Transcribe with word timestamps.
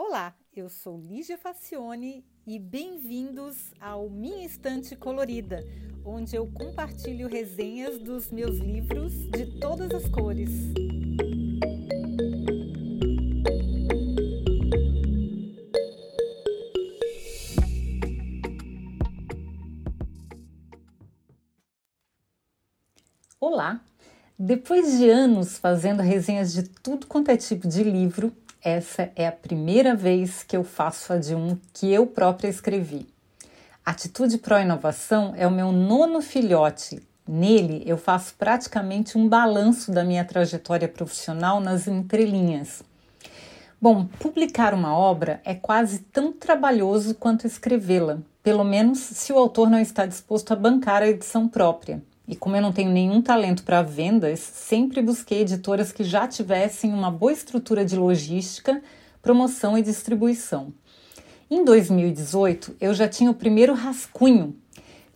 Olá, 0.00 0.32
eu 0.54 0.68
sou 0.68 0.96
Lígia 0.96 1.36
Facione 1.36 2.24
e 2.46 2.56
bem-vindos 2.56 3.74
ao 3.80 4.08
Minha 4.08 4.46
Estante 4.46 4.94
Colorida, 4.94 5.58
onde 6.04 6.36
eu 6.36 6.46
compartilho 6.52 7.26
resenhas 7.26 7.98
dos 7.98 8.30
meus 8.30 8.58
livros 8.58 9.12
de 9.30 9.58
todas 9.58 9.90
as 9.90 10.08
cores. 10.08 10.50
Olá! 23.40 23.84
Depois 24.38 24.96
de 24.96 25.10
anos 25.10 25.58
fazendo 25.58 26.00
resenhas 26.00 26.52
de 26.52 26.62
tudo 26.62 27.08
quanto 27.08 27.32
é 27.32 27.36
tipo 27.36 27.66
de 27.66 27.82
livro, 27.82 28.32
essa 28.62 29.10
é 29.14 29.26
a 29.26 29.32
primeira 29.32 29.94
vez 29.94 30.42
que 30.42 30.56
eu 30.56 30.64
faço 30.64 31.12
a 31.12 31.18
de 31.18 31.34
um 31.34 31.58
que 31.72 31.92
eu 31.92 32.06
própria 32.06 32.48
escrevi. 32.48 33.06
Atitude 33.84 34.38
Pró-Inovação 34.38 35.32
é 35.36 35.46
o 35.46 35.50
meu 35.50 35.72
nono 35.72 36.20
filhote. 36.20 37.00
Nele, 37.26 37.82
eu 37.86 37.96
faço 37.96 38.34
praticamente 38.38 39.16
um 39.16 39.28
balanço 39.28 39.92
da 39.92 40.04
minha 40.04 40.24
trajetória 40.24 40.88
profissional 40.88 41.60
nas 41.60 41.86
entrelinhas. 41.86 42.82
Bom, 43.80 44.06
publicar 44.18 44.74
uma 44.74 44.96
obra 44.96 45.40
é 45.44 45.54
quase 45.54 46.00
tão 46.00 46.32
trabalhoso 46.32 47.14
quanto 47.14 47.46
escrevê-la, 47.46 48.18
pelo 48.42 48.64
menos 48.64 48.98
se 48.98 49.32
o 49.32 49.38
autor 49.38 49.70
não 49.70 49.78
está 49.78 50.04
disposto 50.04 50.52
a 50.52 50.56
bancar 50.56 51.02
a 51.02 51.08
edição 51.08 51.46
própria. 51.46 52.02
E 52.28 52.36
como 52.36 52.54
eu 52.54 52.60
não 52.60 52.72
tenho 52.72 52.90
nenhum 52.90 53.22
talento 53.22 53.62
para 53.62 53.80
vendas, 53.80 54.40
sempre 54.40 55.00
busquei 55.00 55.40
editoras 55.40 55.90
que 55.90 56.04
já 56.04 56.28
tivessem 56.28 56.92
uma 56.92 57.10
boa 57.10 57.32
estrutura 57.32 57.86
de 57.86 57.96
logística, 57.96 58.82
promoção 59.22 59.78
e 59.78 59.82
distribuição. 59.82 60.70
Em 61.50 61.64
2018, 61.64 62.76
eu 62.78 62.92
já 62.92 63.08
tinha 63.08 63.30
o 63.30 63.34
primeiro 63.34 63.72
rascunho, 63.72 64.54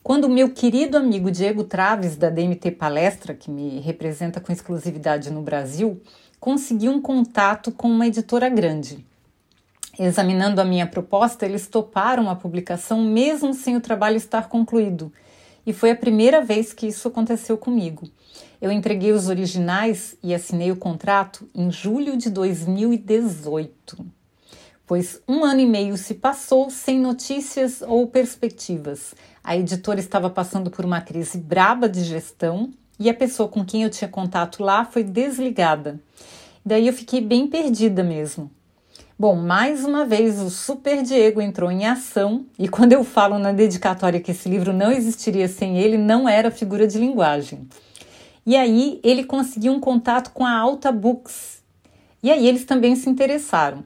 quando 0.02 0.24
o 0.24 0.30
meu 0.30 0.54
querido 0.54 0.96
amigo 0.96 1.30
Diego 1.30 1.64
Traves, 1.64 2.16
da 2.16 2.30
DMT 2.30 2.70
Palestra, 2.70 3.34
que 3.34 3.50
me 3.50 3.78
representa 3.80 4.40
com 4.40 4.50
exclusividade 4.50 5.30
no 5.30 5.42
Brasil, 5.42 6.00
conseguiu 6.40 6.92
um 6.92 7.02
contato 7.02 7.70
com 7.70 7.88
uma 7.88 8.06
editora 8.06 8.48
grande. 8.48 9.04
Examinando 9.98 10.62
a 10.62 10.64
minha 10.64 10.86
proposta, 10.86 11.44
eles 11.44 11.68
toparam 11.68 12.30
a 12.30 12.34
publicação 12.34 13.02
mesmo 13.02 13.52
sem 13.52 13.76
o 13.76 13.82
trabalho 13.82 14.16
estar 14.16 14.48
concluído 14.48 15.12
e 15.66 15.72
foi 15.72 15.90
a 15.90 15.96
primeira 15.96 16.42
vez 16.42 16.72
que 16.72 16.86
isso 16.86 17.08
aconteceu 17.08 17.56
comigo. 17.56 18.08
Eu 18.60 18.70
entreguei 18.70 19.12
os 19.12 19.28
originais 19.28 20.16
e 20.22 20.34
assinei 20.34 20.70
o 20.70 20.76
contrato 20.76 21.48
em 21.54 21.70
julho 21.70 22.16
de 22.16 22.30
2018. 22.30 24.06
Pois 24.86 25.20
um 25.26 25.44
ano 25.44 25.60
e 25.60 25.66
meio 25.66 25.96
se 25.96 26.14
passou 26.14 26.70
sem 26.70 27.00
notícias 27.00 27.82
ou 27.82 28.06
perspectivas. 28.06 29.14
A 29.42 29.56
editora 29.56 29.98
estava 29.98 30.30
passando 30.30 30.70
por 30.70 30.84
uma 30.84 31.00
crise 31.00 31.38
braba 31.38 31.88
de 31.88 32.04
gestão 32.04 32.70
e 32.98 33.08
a 33.10 33.14
pessoa 33.14 33.48
com 33.48 33.64
quem 33.64 33.82
eu 33.82 33.90
tinha 33.90 34.08
contato 34.08 34.62
lá 34.62 34.84
foi 34.84 35.02
desligada. 35.02 36.00
Daí 36.64 36.86
eu 36.86 36.92
fiquei 36.92 37.20
bem 37.20 37.48
perdida 37.48 38.04
mesmo. 38.04 38.50
Bom, 39.22 39.36
mais 39.36 39.84
uma 39.84 40.04
vez 40.04 40.40
o 40.40 40.50
Super 40.50 41.00
Diego 41.00 41.40
entrou 41.40 41.70
em 41.70 41.86
ação 41.86 42.44
e 42.58 42.66
quando 42.66 42.92
eu 42.92 43.04
falo 43.04 43.38
na 43.38 43.52
dedicatória 43.52 44.18
que 44.18 44.32
esse 44.32 44.48
livro 44.48 44.72
não 44.72 44.90
existiria 44.90 45.46
sem 45.46 45.78
ele, 45.78 45.96
não 45.96 46.28
era 46.28 46.50
figura 46.50 46.88
de 46.88 46.98
linguagem. 46.98 47.68
E 48.44 48.56
aí 48.56 48.98
ele 49.00 49.22
conseguiu 49.22 49.72
um 49.74 49.78
contato 49.78 50.32
com 50.32 50.44
a 50.44 50.52
Alta 50.52 50.90
Books. 50.90 51.62
E 52.20 52.32
aí 52.32 52.48
eles 52.48 52.64
também 52.64 52.96
se 52.96 53.08
interessaram. 53.08 53.84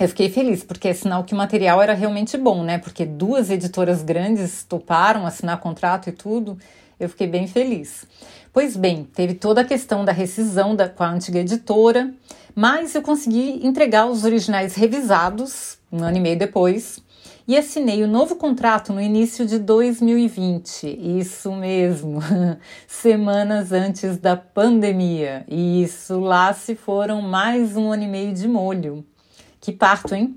Eu 0.00 0.08
fiquei 0.08 0.30
feliz, 0.30 0.64
porque 0.64 0.88
é 0.88 0.94
sinal 0.94 1.22
que 1.22 1.34
o 1.34 1.36
material 1.36 1.82
era 1.82 1.92
realmente 1.92 2.38
bom, 2.38 2.64
né? 2.64 2.78
Porque 2.78 3.04
duas 3.04 3.50
editoras 3.50 4.02
grandes 4.02 4.64
toparam 4.64 5.26
assinar 5.26 5.60
contrato 5.60 6.08
e 6.08 6.12
tudo. 6.12 6.56
Eu 6.98 7.10
fiquei 7.10 7.26
bem 7.26 7.46
feliz. 7.46 8.06
Pois 8.56 8.74
bem, 8.74 9.04
teve 9.04 9.34
toda 9.34 9.60
a 9.60 9.64
questão 9.66 10.02
da 10.02 10.12
rescisão 10.12 10.74
da, 10.74 10.88
com 10.88 11.04
a 11.04 11.10
antiga 11.10 11.40
editora, 11.40 12.10
mas 12.54 12.94
eu 12.94 13.02
consegui 13.02 13.60
entregar 13.62 14.06
os 14.06 14.24
originais 14.24 14.74
revisados 14.74 15.76
um 15.92 16.02
ano 16.02 16.16
e 16.16 16.20
meio 16.20 16.38
depois 16.38 16.98
e 17.46 17.54
assinei 17.54 18.02
o 18.02 18.08
novo 18.08 18.34
contrato 18.34 18.94
no 18.94 19.00
início 19.02 19.44
de 19.44 19.58
2020. 19.58 20.86
Isso 21.18 21.52
mesmo, 21.52 22.18
semanas 22.88 23.72
antes 23.72 24.16
da 24.16 24.38
pandemia. 24.38 25.44
Isso 25.46 26.18
lá 26.18 26.54
se 26.54 26.74
foram 26.74 27.20
mais 27.20 27.76
um 27.76 27.92
ano 27.92 28.04
e 28.04 28.08
meio 28.08 28.32
de 28.32 28.48
molho. 28.48 29.04
Que 29.60 29.70
parto, 29.70 30.14
hein? 30.14 30.34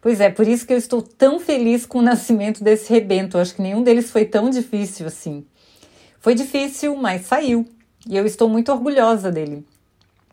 Pois 0.00 0.20
é, 0.20 0.30
por 0.30 0.46
isso 0.46 0.64
que 0.64 0.72
eu 0.72 0.78
estou 0.78 1.02
tão 1.02 1.40
feliz 1.40 1.84
com 1.84 1.98
o 1.98 2.02
nascimento 2.02 2.62
desse 2.62 2.88
rebento. 2.92 3.36
Acho 3.36 3.56
que 3.56 3.62
nenhum 3.62 3.82
deles 3.82 4.12
foi 4.12 4.24
tão 4.24 4.48
difícil 4.48 5.08
assim. 5.08 5.44
Foi 6.20 6.34
difícil, 6.34 6.96
mas 6.96 7.26
saiu. 7.26 7.66
E 8.06 8.16
eu 8.16 8.26
estou 8.26 8.48
muito 8.48 8.72
orgulhosa 8.72 9.30
dele. 9.30 9.66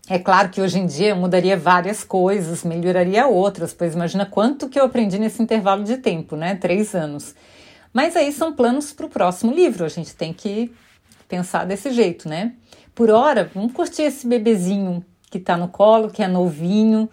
É 0.08 0.20
claro 0.20 0.50
que 0.50 0.62
hoje 0.62 0.80
em 0.80 0.86
dia 0.86 1.10
eu 1.10 1.16
mudaria 1.16 1.58
várias 1.58 2.04
coisas, 2.04 2.64
melhoraria 2.64 3.26
outras, 3.26 3.74
pois 3.74 3.96
imagina 3.96 4.26
quanto 4.26 4.70
que 4.70 4.80
eu 4.80 4.86
aprendi 4.86 5.18
nesse 5.18 5.42
intervalo 5.42 5.84
de 5.84 5.98
tempo, 5.98 6.36
né? 6.36 6.56
Três 6.56 6.94
anos. 6.94 7.34
Mas 7.92 8.16
aí 8.16 8.32
são 8.32 8.54
planos 8.54 8.94
para 8.94 9.08
o 9.08 9.10
próximo 9.10 9.52
livro, 9.52 9.84
a 9.84 9.90
gente 9.90 10.16
tem 10.16 10.32
que 10.32 10.72
pensar 11.28 11.66
desse 11.66 11.92
jeito, 11.92 12.30
né? 12.30 12.54
Por 12.94 13.10
hora, 13.10 13.50
vamos 13.54 13.74
curtir 13.74 14.04
esse 14.04 14.28
bebezinho 14.28 15.04
que 15.32 15.40
está 15.40 15.58
no 15.58 15.68
colo, 15.68 16.12
que 16.12 16.22
é 16.22 16.28
novinho, 16.28 17.10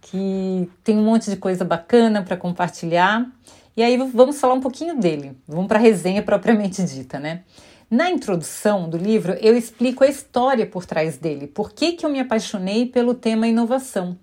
que 0.00 0.70
tem 0.84 0.96
um 0.96 1.04
monte 1.04 1.28
de 1.28 1.36
coisa 1.36 1.64
bacana 1.64 2.22
para 2.22 2.36
compartilhar. 2.36 3.26
E 3.76 3.82
aí 3.82 3.96
vamos 3.96 4.40
falar 4.40 4.54
um 4.54 4.60
pouquinho 4.60 4.96
dele. 4.98 5.36
Vamos 5.48 5.66
para 5.66 5.78
a 5.78 5.82
resenha 5.82 6.22
propriamente 6.22 6.82
dita, 6.86 7.18
né? 7.18 7.42
Na 7.88 8.10
introdução 8.10 8.90
do 8.90 8.96
livro, 8.96 9.34
eu 9.34 9.56
explico 9.56 10.02
a 10.02 10.08
história 10.08 10.66
por 10.66 10.84
trás 10.84 11.16
dele, 11.18 11.46
por 11.46 11.70
que, 11.70 11.92
que 11.92 12.04
eu 12.04 12.10
me 12.10 12.18
apaixonei 12.18 12.84
pelo 12.84 13.14
tema 13.14 13.46
inovação. 13.46 14.18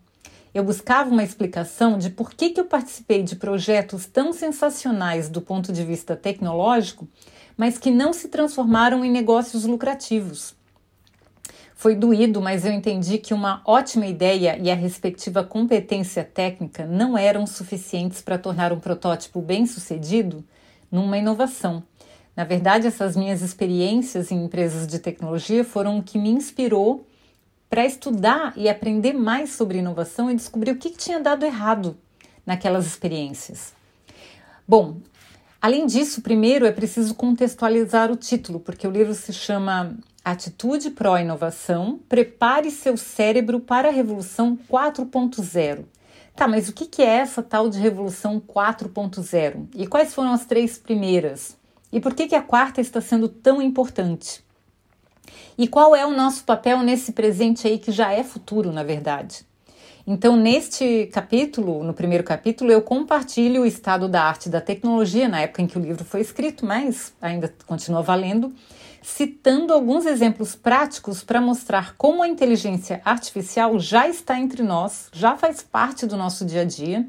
Eu 0.53 0.65
buscava 0.65 1.09
uma 1.09 1.23
explicação 1.23 1.97
de 1.97 2.09
por 2.09 2.33
que, 2.33 2.49
que 2.49 2.59
eu 2.59 2.65
participei 2.65 3.23
de 3.23 3.37
projetos 3.37 4.05
tão 4.05 4.33
sensacionais 4.33 5.29
do 5.29 5.39
ponto 5.39 5.71
de 5.71 5.81
vista 5.81 6.13
tecnológico, 6.13 7.07
mas 7.55 7.77
que 7.77 7.89
não 7.89 8.11
se 8.11 8.27
transformaram 8.27 9.05
em 9.05 9.09
negócios 9.09 9.63
lucrativos. 9.63 10.53
Foi 11.73 11.95
doído, 11.95 12.41
mas 12.41 12.65
eu 12.65 12.73
entendi 12.73 13.17
que 13.17 13.33
uma 13.33 13.61
ótima 13.63 14.07
ideia 14.07 14.57
e 14.61 14.69
a 14.69 14.75
respectiva 14.75 15.41
competência 15.41 16.25
técnica 16.25 16.85
não 16.85 17.17
eram 17.17 17.47
suficientes 17.47 18.21
para 18.21 18.37
tornar 18.37 18.73
um 18.73 18.79
protótipo 18.79 19.41
bem-sucedido 19.41 20.43
numa 20.91 21.17
inovação. 21.17 21.81
Na 22.35 22.43
verdade, 22.43 22.87
essas 22.87 23.15
minhas 23.15 23.41
experiências 23.41 24.31
em 24.31 24.45
empresas 24.45 24.87
de 24.87 24.97
tecnologia 24.97 25.63
foram 25.63 25.99
o 25.99 26.03
que 26.03 26.17
me 26.17 26.29
inspirou 26.29 27.05
para 27.69 27.85
estudar 27.85 28.53
e 28.55 28.67
aprender 28.67 29.13
mais 29.13 29.51
sobre 29.51 29.79
inovação 29.79 30.29
e 30.29 30.35
descobrir 30.35 30.71
o 30.71 30.77
que, 30.77 30.89
tinha 30.91 31.19
dado 31.19 31.45
errado 31.45 31.97
naquelas 32.45 32.85
experiências. 32.85 33.73
Bom, 34.67 34.97
além 35.61 35.85
disso, 35.85 36.21
primeiro 36.21 36.65
é 36.65 36.71
preciso 36.71 37.15
contextualizar 37.15 38.11
o 38.11 38.15
título, 38.15 38.59
porque 38.59 38.87
o 38.87 38.91
livro 38.91 39.13
se 39.13 39.33
chama 39.33 39.95
Atitude 40.23 40.91
Pró-Inovação 40.91 41.99
Prepare 42.09 42.69
seu 42.71 42.97
cérebro 42.97 43.59
para 43.59 43.89
a 43.89 43.91
Revolução 43.91 44.57
4.0. 44.71 45.85
Tá, 46.35 46.47
mas 46.47 46.67
o 46.67 46.73
que 46.73 47.01
é 47.01 47.17
essa 47.17 47.43
tal 47.43 47.69
de 47.69 47.79
Revolução 47.79 48.39
4.0? 48.39 49.67
E 49.75 49.85
quais 49.85 50.13
foram 50.13 50.31
as 50.31 50.45
três 50.45 50.79
primeiras? 50.79 51.55
E 51.93 51.99
por 51.99 52.15
que, 52.15 52.27
que 52.27 52.35
a 52.35 52.41
quarta 52.41 52.81
está 52.81 52.99
sendo 52.99 53.29
tão 53.29 53.61
importante? 53.61 54.43
E 55.55 55.67
qual 55.67 55.95
é 55.95 56.03
o 56.03 56.09
nosso 56.09 56.43
papel 56.43 56.79
nesse 56.79 57.11
presente 57.11 57.67
aí 57.67 57.77
que 57.77 57.91
já 57.91 58.11
é 58.11 58.23
futuro, 58.23 58.71
na 58.71 58.81
verdade? 58.81 59.45
Então, 60.05 60.35
neste 60.35 61.07
capítulo, 61.13 61.83
no 61.83 61.93
primeiro 61.93 62.23
capítulo, 62.23 62.71
eu 62.71 62.81
compartilho 62.81 63.61
o 63.61 63.65
estado 63.65 64.09
da 64.09 64.23
arte 64.23 64.49
da 64.49 64.59
tecnologia 64.59 65.29
na 65.29 65.41
época 65.41 65.61
em 65.61 65.67
que 65.67 65.77
o 65.77 65.81
livro 65.81 66.03
foi 66.03 66.21
escrito, 66.21 66.65
mas 66.65 67.13
ainda 67.21 67.53
continua 67.67 68.01
valendo, 68.01 68.51
citando 68.99 69.71
alguns 69.71 70.07
exemplos 70.07 70.55
práticos 70.55 71.23
para 71.23 71.39
mostrar 71.39 71.95
como 71.95 72.23
a 72.23 72.27
inteligência 72.27 73.03
artificial 73.05 73.77
já 73.77 74.09
está 74.09 74.39
entre 74.39 74.63
nós, 74.63 75.09
já 75.13 75.37
faz 75.37 75.61
parte 75.61 76.07
do 76.07 76.17
nosso 76.17 76.43
dia 76.43 76.61
a 76.61 76.65
dia 76.65 77.07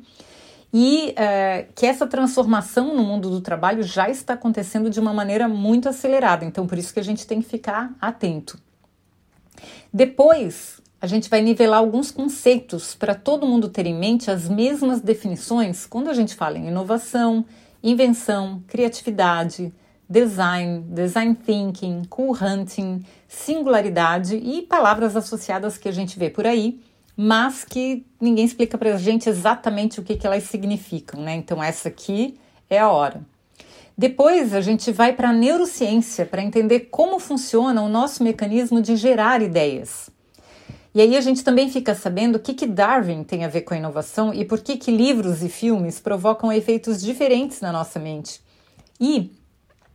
e 0.76 1.14
é, 1.14 1.66
que 1.72 1.86
essa 1.86 2.04
transformação 2.04 2.96
no 2.96 3.04
mundo 3.04 3.30
do 3.30 3.40
trabalho 3.40 3.84
já 3.84 4.10
está 4.10 4.34
acontecendo 4.34 4.90
de 4.90 4.98
uma 4.98 5.14
maneira 5.14 5.46
muito 5.46 5.88
acelerada, 5.88 6.44
então 6.44 6.66
por 6.66 6.76
isso 6.76 6.92
que 6.92 6.98
a 6.98 7.04
gente 7.04 7.28
tem 7.28 7.40
que 7.40 7.48
ficar 7.48 7.94
atento. 8.00 8.58
Depois, 9.92 10.80
a 11.00 11.06
gente 11.06 11.30
vai 11.30 11.40
nivelar 11.42 11.78
alguns 11.78 12.10
conceitos 12.10 12.92
para 12.92 13.14
todo 13.14 13.46
mundo 13.46 13.68
ter 13.68 13.86
em 13.86 13.94
mente 13.94 14.32
as 14.32 14.48
mesmas 14.48 15.00
definições 15.00 15.86
quando 15.86 16.10
a 16.10 16.12
gente 16.12 16.34
fala 16.34 16.58
em 16.58 16.66
inovação, 16.66 17.44
invenção, 17.80 18.60
criatividade, 18.66 19.72
design, 20.10 20.80
design 20.88 21.36
thinking, 21.36 22.02
cool 22.10 22.36
hunting, 22.36 23.04
singularidade 23.28 24.34
e 24.34 24.62
palavras 24.62 25.14
associadas 25.14 25.78
que 25.78 25.88
a 25.88 25.92
gente 25.92 26.18
vê 26.18 26.28
por 26.28 26.48
aí 26.48 26.80
mas 27.16 27.64
que 27.64 28.04
ninguém 28.20 28.44
explica 28.44 28.76
para 28.76 28.94
a 28.94 28.98
gente 28.98 29.28
exatamente 29.28 30.00
o 30.00 30.02
que, 30.02 30.16
que 30.16 30.26
elas 30.26 30.44
significam, 30.44 31.20
né? 31.22 31.34
Então, 31.34 31.62
essa 31.62 31.88
aqui 31.88 32.38
é 32.68 32.78
a 32.78 32.90
hora. 32.90 33.22
Depois, 33.96 34.52
a 34.52 34.60
gente 34.60 34.90
vai 34.90 35.12
para 35.12 35.28
a 35.28 35.32
neurociência 35.32 36.26
para 36.26 36.42
entender 36.42 36.88
como 36.90 37.20
funciona 37.20 37.80
o 37.80 37.88
nosso 37.88 38.24
mecanismo 38.24 38.82
de 38.82 38.96
gerar 38.96 39.40
ideias. 39.40 40.10
E 40.92 41.00
aí 41.00 41.16
a 41.16 41.20
gente 41.20 41.42
também 41.42 41.68
fica 41.68 41.94
sabendo 41.94 42.36
o 42.36 42.38
que, 42.38 42.54
que 42.54 42.66
Darwin 42.66 43.24
tem 43.24 43.44
a 43.44 43.48
ver 43.48 43.62
com 43.62 43.74
a 43.74 43.76
inovação 43.76 44.32
e 44.32 44.44
por 44.44 44.60
que, 44.60 44.76
que 44.76 44.92
livros 44.92 45.42
e 45.42 45.48
filmes 45.48 45.98
provocam 45.98 46.52
efeitos 46.52 47.00
diferentes 47.00 47.60
na 47.60 47.72
nossa 47.72 47.98
mente. 47.98 48.40
E 49.00 49.32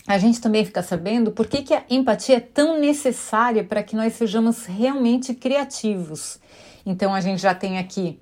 a 0.05 0.17
gente 0.17 0.41
também 0.41 0.65
fica 0.65 0.83
sabendo 0.83 1.31
por 1.31 1.47
que, 1.47 1.61
que 1.61 1.73
a 1.73 1.83
empatia 1.89 2.37
é 2.37 2.39
tão 2.41 2.77
necessária 2.77 3.63
para 3.63 3.81
que 3.81 3.95
nós 3.95 4.13
sejamos 4.13 4.65
realmente 4.65 5.33
criativos. 5.33 6.37
Então 6.85 7.13
a 7.13 7.21
gente 7.21 7.41
já 7.41 7.53
tem 7.53 7.77
aqui 7.77 8.19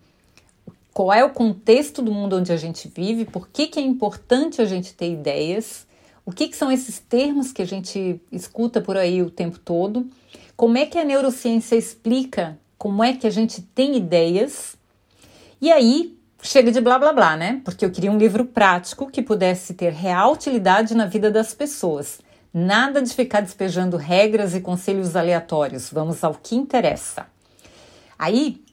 qual 0.94 1.13
é 1.13 1.24
o 1.24 1.30
contexto 1.30 2.01
do 2.01 2.12
mundo 2.12 2.38
onde 2.38 2.51
a 2.51 2.57
gente 2.57 2.88
vive, 2.88 3.25
por 3.25 3.48
que, 3.50 3.68
que 3.68 3.80
é 3.80 3.83
importante 3.83 4.62
a 4.62 4.65
gente 4.65 4.94
ter 4.94 5.12
ideias, 5.12 5.86
o 6.25 6.31
que, 6.31 6.48
que 6.48 6.57
são 6.57 6.71
esses 6.71 7.00
termos 7.00 7.51
que 7.51 7.62
a 7.62 7.65
gente 7.65 8.19
escuta 8.31 8.81
por 8.81 8.98
aí 8.98 9.21
o 9.21 9.30
tempo 9.30 9.59
todo, 9.59 10.09
como 10.56 10.77
é 10.77 10.86
que 10.86 10.98
a 10.98 11.06
neurociência 11.06 11.75
explica 11.75 12.57
como 12.77 13.04
é 13.04 13.13
que 13.13 13.27
a 13.27 13.30
gente 13.30 13.62
tem 13.62 13.95
ideias. 13.95 14.75
E 15.62 15.71
aí 15.71 16.18
chega 16.42 16.71
de 16.71 16.80
blá 16.80 16.98
blá 17.00 17.12
blá, 17.12 17.36
né? 17.36 17.62
Porque 17.63 17.83
eu 17.83 17.92
queria 17.92 18.12
um 18.12 18.18
livro 18.18 18.45
prático 18.45 19.09
que 19.09 19.21
pudesse 19.21 19.74
ter 19.74 19.92
real 19.92 20.33
utilidade 20.33 20.95
na 20.95 21.06
vida 21.06 21.30
das 21.31 21.54
pessoas. 21.54 22.19
Nada 22.54 23.01
de 23.01 23.13
ficar 23.13 23.42
despejando 23.42 23.98
regras 23.98 24.56
e 24.56 24.62
conselhos 24.62 25.15
aleatórios. 25.15 25.89
Vamos 25.92 26.24
ao 26.24 26.33
que 26.33 26.56
interessa. 26.56 27.27
Aí 28.18 28.64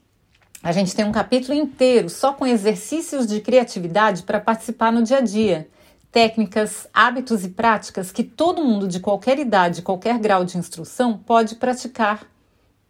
a 0.63 0.73
gente 0.73 0.95
tem 0.97 1.05
um 1.05 1.13
capítulo 1.13 1.53
inteiro 1.53 2.09
só 2.09 2.33
com 2.33 2.47
exercícios 2.47 3.27
de 3.27 3.41
criatividade 3.41 4.23
para 4.23 4.41
participar 4.41 4.91
no 4.91 5.03
dia 5.03 5.19
a 5.19 5.21
dia. 5.21 5.69
Técnicas, 6.11 6.89
hábitos 6.95 7.45
e 7.45 7.51
práticas 7.51 8.11
que 8.11 8.23
todo 8.23 8.65
mundo 8.65 8.89
de 8.89 9.01
qualquer 9.01 9.39
idade, 9.39 9.83
qualquer 9.83 10.19
grau 10.19 10.45
de 10.45 10.57
instrução 10.57 11.19
pode 11.19 11.57
praticar 11.57 12.27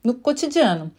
no 0.04 0.14
cotidiano. 0.14 0.92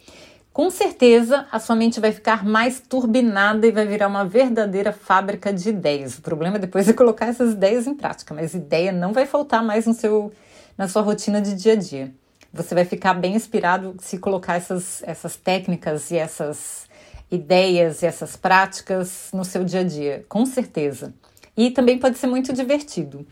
Com 0.52 0.70
certeza 0.70 1.46
a 1.52 1.60
sua 1.60 1.76
mente 1.76 2.00
vai 2.00 2.12
ficar 2.12 2.44
mais 2.44 2.80
turbinada 2.80 3.68
e 3.68 3.72
vai 3.72 3.86
virar 3.86 4.08
uma 4.08 4.26
verdadeira 4.26 4.92
fábrica 4.92 5.54
de 5.54 5.70
ideias. 5.70 6.18
O 6.18 6.22
problema 6.22 6.58
é 6.58 6.60
depois 6.60 6.86
de 6.86 6.94
colocar 6.94 7.28
essas 7.28 7.54
ideias 7.54 7.88
em 7.88 7.94
prática, 7.94 8.34
mas 8.34 8.54
ideia 8.54 8.92
não 8.92 9.14
vai 9.14 9.26
faltar 9.26 9.64
mais 9.64 9.86
no 9.86 9.94
seu, 9.94 10.32
na 10.78 10.88
sua 10.88 11.02
rotina 11.02 11.42
de 11.42 11.56
dia 11.56 11.74
a 11.74 11.76
dia. 11.76 12.14
Você 12.56 12.74
vai 12.74 12.86
ficar 12.86 13.14
bem 13.14 13.36
inspirado 13.36 13.96
se 14.00 14.18
colocar 14.18 14.56
essas, 14.56 15.04
essas 15.04 15.36
técnicas 15.36 16.10
e 16.10 16.16
essas 16.16 16.88
ideias 17.30 18.02
e 18.02 18.06
essas 18.06 18.38
práticas 18.38 19.30
no 19.34 19.44
seu 19.44 19.66
dia 19.66 19.82
a 19.82 19.84
dia, 19.84 20.26
com 20.30 20.46
certeza. 20.46 21.14
E 21.58 21.70
também 21.70 21.98
pode 21.98 22.18
ser 22.18 22.28
muito 22.28 22.54
divertido. 22.54 23.28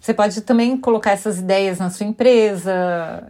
Você 0.00 0.14
pode 0.14 0.40
também 0.42 0.76
colocar 0.76 1.10
essas 1.10 1.38
ideias 1.40 1.80
na 1.80 1.90
sua 1.90 2.06
empresa, 2.06 3.28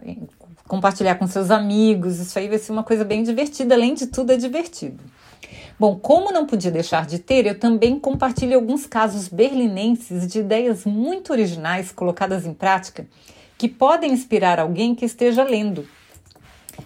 compartilhar 0.67 1.15
com 1.15 1.25
seus 1.25 1.49
amigos. 1.49 2.19
Isso 2.19 2.37
aí 2.37 2.47
vai 2.47 2.59
ser 2.59 2.71
uma 2.71 2.83
coisa 2.83 3.03
bem 3.03 3.23
divertida, 3.23 3.73
além 3.73 3.95
de 3.95 4.07
tudo, 4.07 4.33
é 4.33 4.37
divertido. 4.37 5.03
Bom, 5.79 5.97
como 5.97 6.31
não 6.31 6.45
podia 6.45 6.69
deixar 6.69 7.07
de 7.07 7.17
ter, 7.17 7.47
eu 7.47 7.59
também 7.59 7.99
compartilho 7.99 8.55
alguns 8.55 8.85
casos 8.85 9.27
berlinenses 9.27 10.27
de 10.27 10.37
ideias 10.37 10.85
muito 10.85 11.33
originais 11.33 11.91
colocadas 11.91 12.45
em 12.45 12.53
prática 12.53 13.07
que 13.61 13.69
podem 13.69 14.11
inspirar 14.11 14.59
alguém 14.59 14.95
que 14.95 15.05
esteja 15.05 15.43
lendo. 15.43 15.87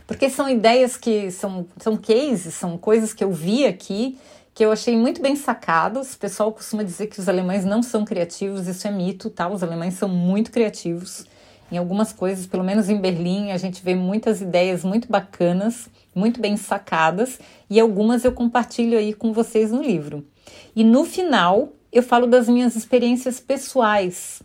Porque 0.06 0.30
são 0.30 0.50
ideias 0.50 0.98
que 0.98 1.32
são, 1.32 1.66
são 1.78 1.96
cases, 1.96 2.54
são 2.54 2.78
coisas 2.78 3.14
que 3.14 3.24
eu 3.24 3.32
vi 3.32 3.66
aqui 3.66 4.18
que 4.54 4.66
eu 4.66 4.74
achei 4.74 4.98
muito 4.98 5.22
bem 5.22 5.38
sacados. 5.38 6.14
O 6.14 6.18
pessoal 6.18 6.52
costuma 6.52 6.84
dizer 6.84 7.08
que 7.08 7.18
os 7.18 7.30
alemães 7.30 7.64
não 7.64 7.82
são 7.82 8.04
criativos, 8.04 8.68
isso 8.68 8.86
é 8.86 8.92
mito, 8.92 9.30
tá? 9.30 9.48
Os 9.48 9.64
alemães 9.64 9.94
são 9.94 10.10
muito 10.10 10.52
criativos 10.52 11.26
em 11.72 11.78
algumas 11.78 12.12
coisas, 12.12 12.46
pelo 12.46 12.64
menos 12.64 12.90
em 12.90 13.00
Berlim, 13.00 13.52
a 13.52 13.58
gente 13.58 13.82
vê 13.82 13.96
muitas 13.96 14.42
ideias 14.42 14.84
muito 14.84 15.10
bacanas, 15.10 15.88
muito 16.14 16.42
bem 16.42 16.58
sacadas, 16.58 17.40
e 17.70 17.80
algumas 17.80 18.26
eu 18.26 18.34
compartilho 18.34 18.98
aí 18.98 19.14
com 19.14 19.32
vocês 19.32 19.72
no 19.72 19.82
livro. 19.82 20.28
E 20.76 20.84
no 20.84 21.06
final, 21.06 21.70
eu 21.90 22.04
falo 22.04 22.28
das 22.28 22.50
minhas 22.50 22.76
experiências 22.76 23.40
pessoais, 23.40 24.44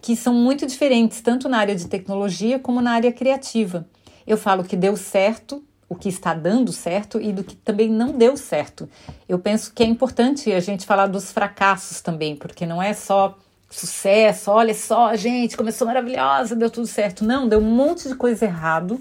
que 0.00 0.16
são 0.16 0.32
muito 0.32 0.66
diferentes, 0.66 1.20
tanto 1.20 1.48
na 1.48 1.58
área 1.58 1.74
de 1.74 1.86
tecnologia 1.86 2.58
como 2.58 2.80
na 2.80 2.92
área 2.92 3.12
criativa. 3.12 3.86
Eu 4.26 4.36
falo 4.36 4.64
que 4.64 4.76
deu 4.76 4.96
certo, 4.96 5.62
o 5.88 5.94
que 5.94 6.08
está 6.08 6.32
dando 6.32 6.72
certo 6.72 7.20
e 7.20 7.32
do 7.32 7.42
que 7.42 7.56
também 7.56 7.90
não 7.90 8.12
deu 8.12 8.36
certo. 8.36 8.88
Eu 9.28 9.38
penso 9.38 9.72
que 9.74 9.82
é 9.82 9.86
importante 9.86 10.52
a 10.52 10.60
gente 10.60 10.86
falar 10.86 11.08
dos 11.08 11.32
fracassos 11.32 12.00
também, 12.00 12.36
porque 12.36 12.64
não 12.64 12.80
é 12.80 12.94
só 12.94 13.36
sucesso, 13.68 14.50
olha 14.50 14.74
só, 14.74 15.14
gente, 15.14 15.56
começou 15.56 15.86
maravilhosa, 15.86 16.56
deu 16.56 16.70
tudo 16.70 16.86
certo. 16.86 17.24
Não, 17.24 17.48
deu 17.48 17.58
um 17.58 17.74
monte 17.74 18.08
de 18.08 18.14
coisa 18.14 18.44
errado. 18.44 19.00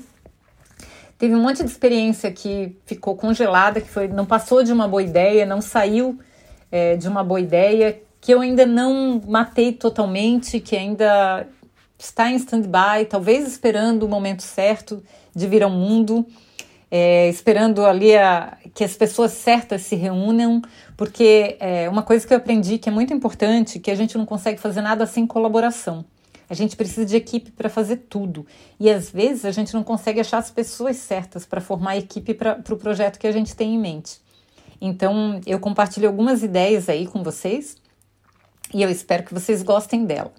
Teve 1.18 1.36
um 1.36 1.42
monte 1.42 1.64
de 1.64 1.70
experiência 1.70 2.32
que 2.32 2.76
ficou 2.86 3.16
congelada, 3.16 3.82
que 3.82 3.90
foi, 3.90 4.08
não 4.08 4.26
passou 4.26 4.64
de 4.64 4.72
uma 4.72 4.88
boa 4.88 5.04
ideia, 5.04 5.46
não 5.46 5.62
saiu 5.62 6.20
é, 6.72 6.96
de 6.96 7.08
uma 7.08 7.24
boa 7.24 7.42
ideia, 7.42 8.02
que 8.22 8.34
eu 8.34 8.42
ainda 8.42 8.66
não 8.66 9.22
matei 9.28 9.72
totalmente, 9.72 10.60
que 10.60 10.76
ainda 10.76 11.48
está 11.98 12.32
em 12.32 12.36
stand-by, 12.36 13.06
talvez 13.10 13.48
esperando 13.48 14.04
o 14.04 14.10
momento 14.10 14.42
certo 14.42 15.04
de 15.36 15.48
vir 15.48 15.64
ao 15.64 15.70
mundo 15.70 16.26
é, 16.92 17.30
esperando 17.30 17.86
ali 17.86 18.16
a, 18.16 18.58
que 18.74 18.84
as 18.84 18.96
pessoas 18.96 19.32
certas 19.32 19.84
se 19.84 19.96
reúnam, 19.96 20.62
porque 20.98 21.56
é 21.60 21.88
uma 21.90 22.02
coisa 22.02 22.26
que 22.26 22.34
eu 22.34 22.38
aprendi 22.38 22.78
que 22.78 22.90
é 22.90 22.92
muito 22.92 23.14
importante, 23.14 23.80
que 23.80 23.92
a 23.92 23.96
gente 23.96 24.18
não 24.18 24.26
consegue 24.26 24.60
fazer 24.60 24.82
nada 24.82 25.06
sem 25.06 25.28
colaboração. 25.28 26.04
A 26.50 26.56
gente 26.56 26.76
precisa 26.76 27.06
de 27.06 27.16
equipe 27.16 27.52
para 27.52 27.70
fazer 27.70 27.98
tudo. 28.10 28.46
E 28.80 28.90
às 28.90 29.12
vezes 29.12 29.46
a 29.46 29.52
gente 29.52 29.72
não 29.72 29.84
consegue 29.84 30.20
achar 30.20 30.40
as 30.40 30.50
pessoas 30.50 30.96
certas 30.98 31.46
para 31.46 31.62
formar 31.62 31.92
a 31.92 31.98
equipe 31.98 32.34
para 32.34 32.54
o 32.54 32.64
pro 32.64 32.76
projeto 32.76 33.20
que 33.20 33.28
a 33.28 33.32
gente 33.32 33.56
tem 33.56 33.76
em 33.76 33.80
mente. 33.80 34.20
Então, 34.82 35.40
eu 35.46 35.60
compartilho 35.60 36.08
algumas 36.08 36.42
ideias 36.42 36.90
aí 36.90 37.06
com 37.06 37.22
vocês 37.22 37.76
e 38.74 38.82
eu 38.82 38.90
espero 38.90 39.24
que 39.24 39.34
vocês 39.34 39.62
gostem 39.64 40.06
dela. 40.06 40.32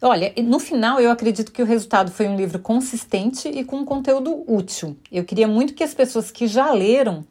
Olha, 0.00 0.32
no 0.42 0.58
final 0.58 1.00
eu 1.00 1.10
acredito 1.12 1.52
que 1.52 1.62
o 1.62 1.66
resultado 1.66 2.10
foi 2.10 2.26
um 2.26 2.34
livro 2.34 2.58
consistente 2.58 3.48
e 3.48 3.62
com 3.64 3.76
um 3.76 3.84
conteúdo 3.84 4.42
útil. 4.48 4.96
Eu 5.12 5.24
queria 5.24 5.46
muito 5.46 5.74
que 5.74 5.84
as 5.84 5.94
pessoas 5.94 6.30
que 6.30 6.48
já 6.48 6.72
leram 6.72 7.24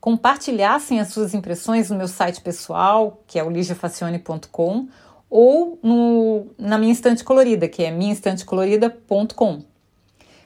compartilhassem 0.00 1.00
as 1.00 1.08
suas 1.08 1.34
impressões 1.34 1.90
no 1.90 1.96
meu 1.96 2.06
site 2.06 2.40
pessoal, 2.40 3.22
que 3.26 3.38
é 3.38 3.44
o 3.44 3.50
ligiafacione.com, 3.50 4.88
ou 5.30 5.78
no, 5.82 6.46
na 6.58 6.78
minha 6.78 6.92
estante 6.92 7.24
colorida, 7.24 7.66
que 7.66 7.82
é 7.82 7.90
minhaestantecolorida.com. 7.90 9.62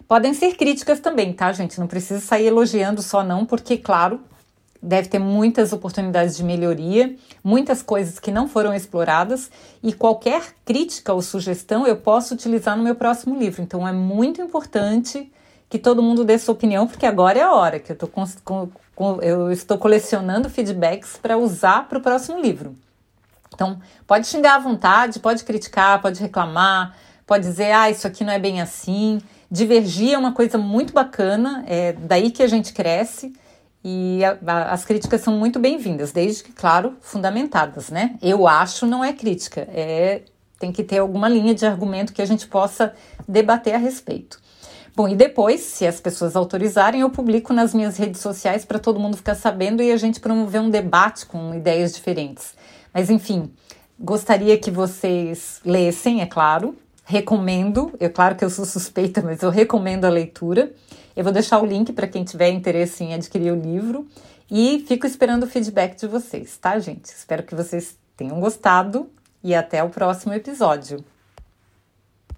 Podem 0.09 0.35
ser 0.35 0.57
críticas 0.57 1.01
também, 1.01 1.33
tá, 1.33 1.53
gente? 1.53 1.79
Não 1.79 1.87
precisa 1.87 2.21
sair 2.21 2.47
elogiando 2.47 3.03
só 3.03 3.23
não, 3.23 3.45
porque, 3.45 3.77
claro, 3.77 4.21
deve 4.83 5.09
ter 5.09 5.21
muitas 5.21 5.73
oportunidades 5.73 6.37
de 6.37 6.43
melhoria, 6.43 7.15
muitas 7.43 7.83
coisas 7.83 8.19
que 8.19 8.33
não 8.33 8.49
foram 8.49 8.75
exploradas 8.75 9.51
e 9.83 9.93
qualquer 9.93 10.55
crítica 10.65 11.13
ou 11.13 11.23
sugestão 11.23 11.87
eu 11.87 11.97
posso 11.97 12.35
utilizar 12.35 12.77
no 12.77 12.83
meu 12.83 12.97
próximo 12.97 13.39
livro. 13.39 13.63
Então 13.63 13.87
é 13.87 13.93
muito 13.93 14.43
importante 14.43 15.31
que 15.71 15.79
todo 15.79 16.03
mundo 16.03 16.25
dê 16.25 16.39
sua 16.39 16.53
opinião, 16.53 16.87
porque 16.87 17.07
agora 17.07 17.39
é 17.39 17.43
a 17.43 17.53
hora 17.53 17.79
que 17.79 17.93
eu, 17.93 17.97
tô 17.97 18.07
com, 18.07 18.25
com, 18.95 19.23
eu 19.23 19.51
estou 19.51 19.79
colecionando 19.79 20.51
feedbacks 20.51 21.17
para 21.17 21.39
usar 21.39 21.89
para 21.89 21.99
o 21.99 22.03
próximo 22.03 22.39
livro. 22.39 22.75
Então, 23.55 23.81
pode 24.07 24.27
xingar 24.27 24.57
à 24.57 24.59
vontade, 24.59 25.19
pode 25.19 25.45
criticar, 25.45 26.01
pode 26.03 26.21
reclamar, 26.21 26.95
pode 27.27 27.45
dizer, 27.45 27.73
ah, 27.73 27.91
isso 27.91 28.07
aqui 28.07 28.25
não 28.25 28.33
é 28.33 28.39
bem 28.39 28.61
assim. 28.61 29.21
Divergir 29.51 30.13
é 30.13 30.19
uma 30.19 30.33
coisa 30.33 30.59
muito 30.59 30.93
bacana, 30.93 31.65
é 31.67 31.93
daí 31.93 32.31
que 32.31 32.43
a 32.43 32.49
gente 32.49 32.73
cresce. 32.73 33.33
E 33.85 34.25
a, 34.25 34.39
a, 34.47 34.73
as 34.73 34.85
críticas 34.85 35.21
são 35.21 35.37
muito 35.37 35.59
bem-vindas, 35.59 36.13
desde 36.13 36.45
que, 36.45 36.53
claro, 36.53 36.97
fundamentadas, 37.01 37.91
né? 37.91 38.17
Eu 38.23 38.47
acho 38.47 38.87
não 38.87 39.05
é 39.05 39.13
crítica, 39.13 39.69
é 39.73 40.23
tem 40.63 40.71
que 40.71 40.85
ter 40.85 40.99
alguma 40.99 41.29
linha 41.29 41.53
de 41.53 41.67
argumento 41.67 42.13
que 42.13 42.23
a 42.23 42.25
gente 42.25 42.47
possa 42.47 42.95
debater 43.27 43.75
a 43.75 43.79
respeito. 43.79 44.41
Bom, 44.95 45.09
e 45.09 45.17
depois, 45.17 45.61
se 45.61 45.85
as 45.85 46.01
pessoas 46.01 46.37
autorizarem, 46.37 47.01
eu 47.01 47.11
publico 47.11 47.53
nas 47.53 47.75
minhas 47.75 47.97
redes 47.97 48.21
sociais 48.21 48.65
para 48.65 48.79
todo 48.79 49.01
mundo 49.01 49.17
ficar 49.17 49.35
sabendo 49.35 49.83
e 49.83 49.91
a 49.91 49.97
gente 49.97 50.21
promover 50.21 50.61
um 50.61 50.71
debate 50.71 51.27
com 51.27 51.53
ideias 51.53 51.93
diferentes. 51.93 52.55
Mas 52.95 53.11
enfim, 53.11 53.51
gostaria 53.99 54.57
que 54.57 54.71
vocês 54.71 55.61
lessem, 55.65 56.21
é 56.21 56.27
claro. 56.27 56.77
Recomendo, 57.13 57.93
é 58.01 58.09
claro 58.09 58.35
que 58.37 58.43
eu 58.43 58.49
sou 58.49 58.65
suspeita, 58.65 59.21
mas 59.21 59.43
eu 59.43 59.51
recomendo 59.51 60.07
a 60.07 60.09
leitura. 60.09 60.73
Eu 61.15 61.23
vou 61.23 61.31
deixar 61.31 61.63
o 61.63 61.67
link 61.67 61.93
para 61.93 62.09
quem 62.09 62.25
tiver 62.25 62.49
interesse 62.49 63.05
em 63.05 63.13
adquirir 63.13 63.53
o 63.53 63.55
livro 63.55 64.09
e 64.51 64.83
fico 64.89 65.07
esperando 65.07 65.43
o 65.43 65.47
feedback 65.47 65.95
de 66.01 66.07
vocês, 66.07 66.57
tá, 66.57 66.79
gente? 66.79 67.05
Espero 67.05 67.43
que 67.43 67.55
vocês 67.55 67.99
tenham 68.17 68.41
gostado 68.41 69.11
e 69.45 69.55
até 69.55 69.85
o 69.85 69.91
próximo 69.91 70.33
episódio. 70.33 71.05